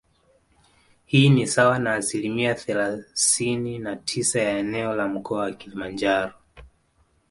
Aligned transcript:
Hii 1.05 1.29
ni 1.29 1.47
sawa 1.47 1.79
na 1.79 1.93
asilimia 1.93 2.55
thelasini 2.55 3.79
na 3.79 3.95
tisa 3.95 4.41
ya 4.41 4.57
eneo 4.57 4.95
la 4.95 5.07
Mkoa 5.07 5.41
wa 5.41 5.51
Kilimanjaro 5.51 6.33